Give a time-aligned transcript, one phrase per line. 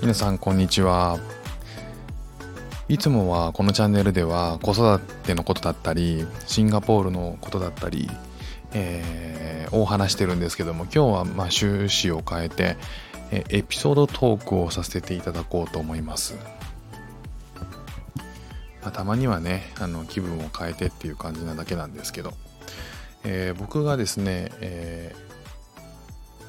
[0.00, 1.18] 皆さんこんにちは。
[2.88, 8.08] いつもはこのチャンネルでは子育てのことだったりシンガポールのことだったり、
[8.72, 11.66] えー、を話してるんですけども今日はまあ趣
[12.08, 12.78] 旨を変えて
[13.30, 16.34] エピソードトークをさせていただこうと思います、
[18.80, 22.32] まあ、たまにはねあの気分を変えてっていう感じなだけなんですけど、
[23.22, 25.29] えー、僕がですね、えー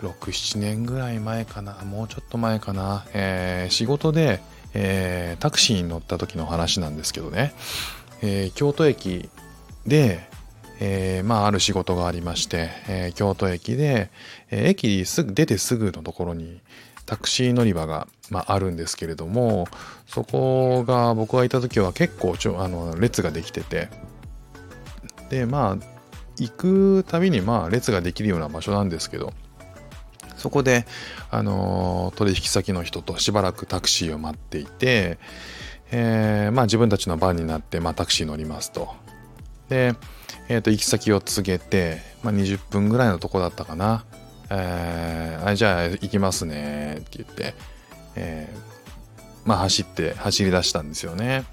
[0.00, 1.74] 67年ぐらい前かな。
[1.84, 4.40] もうちょっと前かな、えー、仕事で、
[4.74, 7.52] えー、タクシーに乗った時の話なんですけどね、
[8.22, 9.28] えー、京都駅
[9.86, 10.28] で、
[10.82, 14.10] えまあある仕事がありまして、え京都駅で、
[14.50, 16.60] え駅すぐ出てすぐのところに
[17.04, 19.66] タクシー乗り場が、まあ、あるんですけれども
[20.06, 23.88] そこが僕がいた時は結構ちょあの列ができてて。
[25.28, 26.00] でまあ
[26.36, 29.32] 行くたびにまあ列ができるような場所なんですけど
[30.40, 30.86] そこで、
[31.30, 35.18] あの取引先の人としばらくタクシーを待っていて、
[35.92, 38.88] えー、まあ自分たちの番になって、まあ、タクシー乗りますと。
[39.68, 39.94] で、
[40.48, 44.04] えー、と行き先を告げて、まあ、20分ぐらいのとこだったかな。
[44.50, 47.54] えー、あじゃあ行きますねって言って、
[48.16, 48.60] えー、
[49.44, 51.44] まあ走って走り出したんですよね。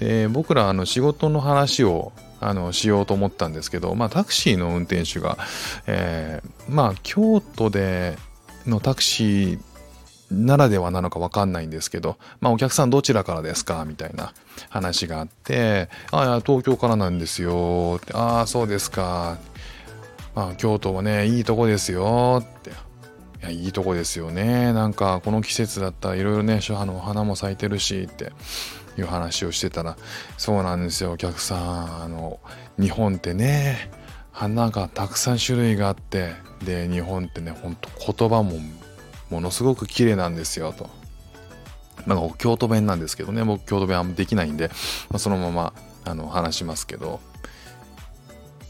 [0.00, 2.12] で僕らあの仕事の話を
[2.46, 5.38] あのしようと思ったんですけど、まあ、タクシーの運転手が、
[5.86, 8.16] えー、まあ京都で
[8.66, 9.60] のタクシー
[10.30, 13.84] ならではなのか分かんないんですけど、まあ、お客さんどちらからですか？
[13.84, 14.32] みたいな
[14.68, 18.00] 話があって、ああ、東京からなんですよ。
[18.12, 19.38] ああ、そうですか。
[20.34, 22.42] まあ、京都はね、いいとこですよ。
[22.42, 22.70] って。
[22.70, 22.72] い
[23.42, 24.72] や、いいとこですよね。
[24.72, 28.32] なんか、この季節だったらいろいろね、あの花も咲いてるし、って
[28.98, 29.96] いう話をしてたら、
[30.36, 32.02] そうなんですよ、お客さん。
[32.04, 32.40] あの、
[32.78, 33.90] 日本ってね、
[34.32, 38.58] 花がたくさん種類があって、で日本ってねほんと言葉も
[39.30, 40.88] ものすごく綺麗なんですよと。
[42.06, 44.68] なんか京都弁なんですけどね僕京都弁あんまできないんで、
[45.08, 45.72] まあ、そのまま
[46.04, 47.18] あの話しますけど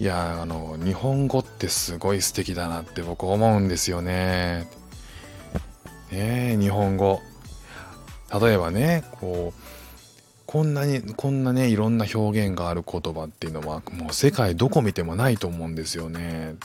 [0.00, 4.68] いやあの日本語ってすごい素敵だなって僕思うんですよね。
[6.10, 7.20] ね日本語
[8.40, 9.79] 例えばねこう
[10.50, 16.56] こんなにこんなねいろんな表現がある言葉っていうのはもう世界どこ見てもないと思うんですよね。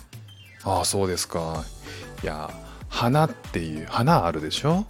[0.63, 1.63] ああそうですか。
[2.23, 2.49] いや
[2.89, 4.87] 花っていう花あるでしょ？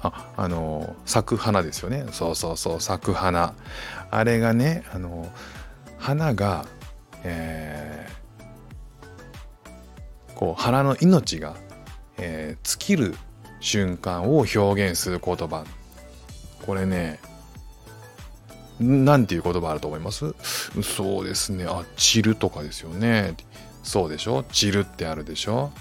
[0.00, 2.06] ああの咲く花ですよね。
[2.12, 3.54] そうそうそう咲く花。
[4.12, 5.28] あれがねあの
[5.98, 6.64] 花が、
[7.24, 11.56] えー、こう花の命が、
[12.18, 13.16] えー、尽きる
[13.58, 15.64] 瞬間を表現する言葉。
[16.64, 17.18] これね
[18.80, 20.34] なんていう言葉あると思います？
[20.82, 21.66] そうですね。
[21.66, 23.34] あ散るとかですよね。
[23.82, 24.44] そうでしょ？
[24.44, 25.72] 散るってあるでしょ？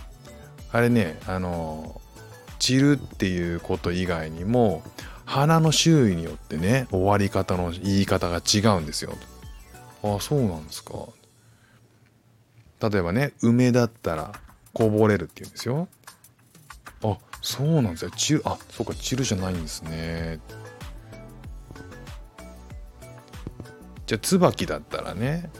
[0.71, 2.01] あれねあの
[2.59, 4.81] 散るっていうこと以外にも
[5.25, 9.13] 花の周囲によってね終わり方の言い方が違うんですよ。
[10.03, 10.93] あそうなんですか。
[12.89, 14.31] 例えばね梅だったら
[14.73, 15.87] こぼれるって言うんですよ。
[17.03, 20.39] あそうなんですよ散るあそうか散るじゃないんですね。
[24.07, 25.51] じゃあ椿だったらね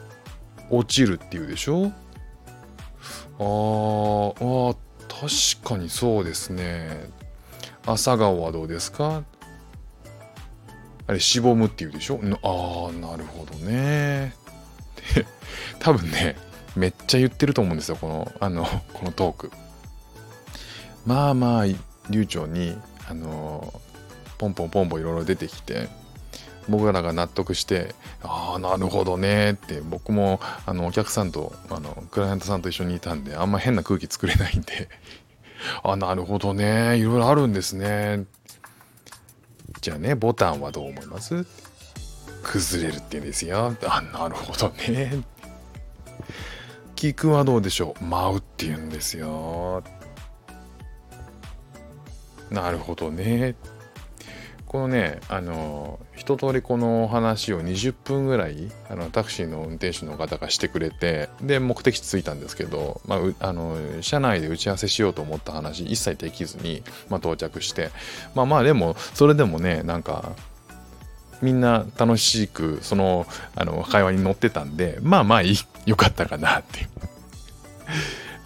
[0.70, 1.92] 落ちるって言うでしょ？
[3.40, 4.76] ああ
[5.08, 7.10] 確かにそうですね。
[7.86, 9.24] 朝顔はどうですか？
[11.08, 12.20] あれしぼむっていうでしょ？
[12.42, 14.34] ああなるほどね。
[15.80, 16.36] 多分ね
[16.76, 19.52] めっちゃ言ってると思うんですよこのあのこのトーク。
[21.06, 21.66] まあまあ
[22.10, 22.78] 流暢に
[23.10, 23.74] あの
[24.38, 25.90] ポンポンポンポンいろいろ出てきて。
[26.70, 34.90] 僕らが納得してああなるほどねって僕もあのお客さんとあのクライアントさんと一緒にいたんであんま変な空気作れないんで
[35.84, 38.26] あなるほどねいろいろあるんですね。
[39.82, 41.46] じゃあねボタンはどう思います？
[42.44, 43.76] 崩れるって言うんですよ。
[43.86, 45.24] あなるほどね。
[46.96, 48.04] 聞くはどうでしょう？
[48.04, 49.84] 舞うって言うんですよ。
[52.50, 53.56] なるほどね。
[54.68, 67.92] このねあの一通りこの話を20分ぐらいあのタクシーの運転手の方がしてくれてで目的地着いたんですけど、まあ、あの車内で打ち合わせしようと思った話一切できずに、まあ、到着して
[68.36, 70.34] まあまあでもそれでもねなんか
[71.42, 73.26] みんな楽しくその
[73.56, 75.56] あの会話に乗ってたんでまあまあいい
[75.86, 76.88] よかったかなっていう。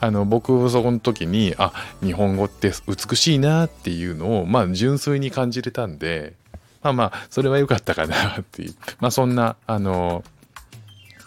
[0.01, 1.71] あの僕そこの時にあ
[2.03, 6.33] 日本語って美しいなっていうのをまあ純粋に感じれたんで
[6.81, 10.23] まあまあそれは良かったかなっていうまあそんなあの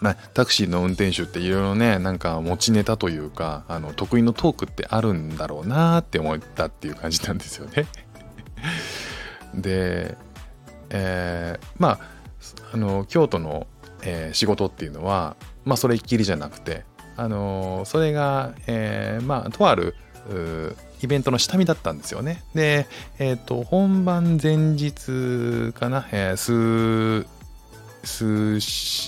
[0.01, 7.87] まあ、タクシーの運転手っていろいろねなんか持ちネタというかあの得意のトークってあるんだろうなって思ったっていう感じなんですよね。
[9.55, 10.17] で、
[10.89, 11.99] えー、まあ
[12.73, 13.67] あの京都の、
[14.01, 16.83] えー、仕事っていうのはまあそれっきりじゃなくて
[17.17, 19.95] あのそれが、えー、まあとある
[21.01, 22.43] イベントの下見だったんですよね。
[22.53, 22.87] で、
[23.19, 27.27] えっ、ー、と、本番前日かな、えー、数、
[28.03, 28.25] 数、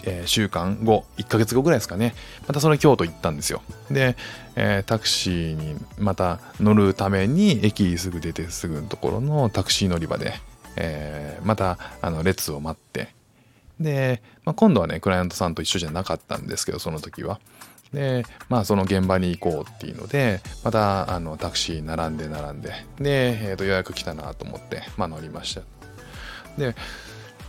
[0.09, 2.13] えー、週間後、1ヶ月後ぐらいですかね、
[2.47, 3.61] またその京都行ったんですよ。
[3.89, 4.15] で、
[4.55, 10.33] え、タクシーにまた乗るために、駅すぐ出てすぐのところのタクシー乗り場で、
[10.75, 13.15] え、またあの列を待って、
[13.79, 17.39] で、まあ、今度はね、クライアントさんと一緒じゃなかったんですけど、その時は。
[17.93, 22.69] で、まあその現場に行こうっていうので、またあのタクシー並んで並んで、
[22.99, 25.61] で、えー、と予約来たなと思って、まあ乗りました。
[26.57, 26.75] で、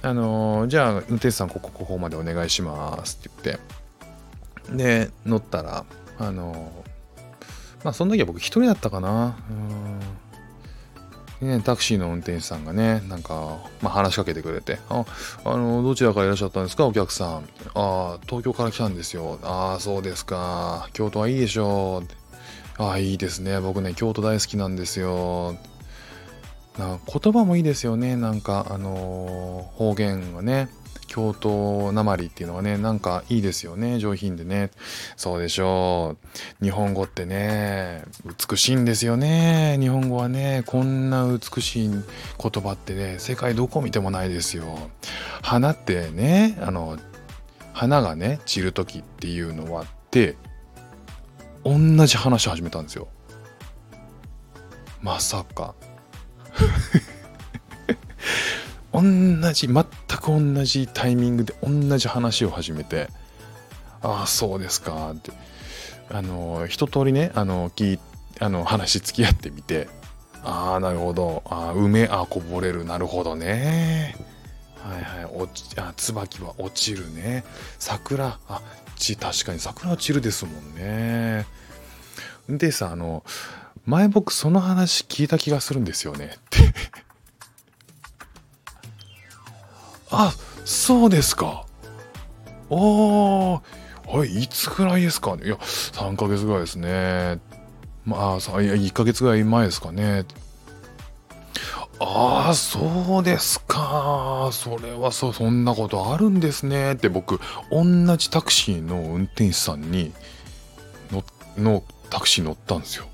[0.03, 5.85] あのー、じゃあ運転手さんここここまでお願いしますって言って、で、乗ったら、
[6.19, 9.37] あのー、まあその時は僕一人だったかな。
[9.51, 10.28] うん
[11.41, 15.05] ね、タクシーの運転手さんがね、なんか、まあ、話しかけてくれて、あ、
[15.45, 17.49] あの、どちらからいらっしゃったんですか、お客さん。
[17.75, 19.39] ああ、東京から来たんですよ。
[19.43, 20.89] ああ、そうですか。
[20.93, 22.83] 京都はいいでしょう。
[22.83, 23.61] ああ、いいですね。
[23.61, 25.57] 僕ね、京都大好きなんですよ。
[26.77, 28.17] な言葉もいいですよね。
[28.17, 30.69] なんか、あのー、方言がね。
[31.09, 33.99] 京都なまりっていうのはね、なんかいいですよね。
[33.99, 34.71] 上品でね。
[35.17, 36.17] そうでしょ
[36.61, 36.65] う。
[36.65, 38.05] 日本語ってね、
[38.49, 39.77] 美しいんですよね。
[39.81, 42.03] 日本語はね、こんな美しい言
[42.63, 44.79] 葉ってね、世界どこ見てもないですよ。
[45.43, 46.97] 花ってね、あの、
[47.73, 50.37] 花がね、散る時っていうのはって、
[51.65, 53.09] 同じ話始めたんですよ。
[55.01, 55.75] まさか。
[58.93, 59.03] 同
[59.53, 59.87] じ全
[60.29, 63.09] く同じタイミングで同じ話を始めて
[64.03, 65.33] ああそうですかって。
[66.11, 67.99] あの一通りねあの聞
[68.41, 69.89] あの話付き合ってみて
[70.43, 74.17] ああなるほどあ梅あこぼれるなるほどね。
[74.81, 77.45] はいはい落ちあ椿は落ちるね。
[77.79, 78.63] 桜あ
[78.97, 81.47] ち確かに桜は散るですもんね。
[82.49, 83.23] でさあの
[83.85, 86.37] 前僕その話聞いた気がするんですよね。
[86.37, 86.75] って。
[90.11, 90.33] あ、
[90.65, 91.65] そうですか。
[92.71, 93.61] ああ、は
[94.25, 97.41] い、いつぐらいですかねいや、3ヶ月ぐらいですね。
[98.05, 100.25] まあ、いや、1ヶ月ぐらい前ですかね。
[102.01, 104.51] ああ、そうですか。
[104.53, 106.93] それはそう、そんなことあるんですね。
[106.93, 107.41] って僕、
[107.71, 110.13] 同じタクシーの運転手さんに
[111.11, 111.25] の、
[111.59, 113.07] のタクシー乗ったんですよ。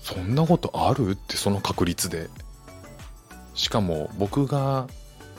[0.00, 1.10] そんなことある？
[1.10, 2.28] ってその確率で。
[3.60, 4.88] しかも僕が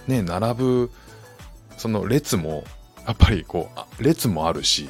[0.06, 0.92] ね並ぶ
[1.76, 2.64] その列も
[3.08, 3.68] やっぱりこ
[4.00, 4.90] う列もあるし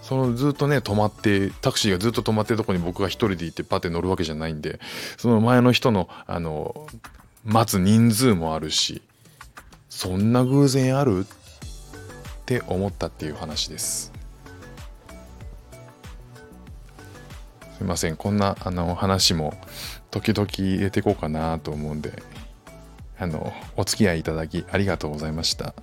[0.00, 4.80] そのずっとね止まってタクシーがずっと止まってるとこに僕が一人でいてパッて乗るわけじゃないんで
[5.18, 6.86] その前の人のあの
[7.44, 9.02] 待つ人数もあるし
[9.90, 11.26] そんな偶然ある？
[11.26, 11.26] っ
[12.46, 14.10] て思ったっていう話です。
[17.76, 18.16] すいません。
[18.16, 19.54] こんなあの話も
[20.10, 22.22] 時々入れていこうかなと思うんで、
[23.18, 25.74] あの、お付き合いいただきありがとうございました。